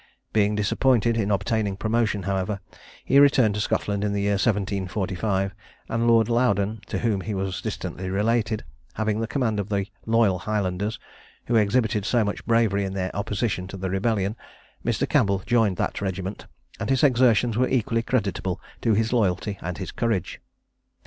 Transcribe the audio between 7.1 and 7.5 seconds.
he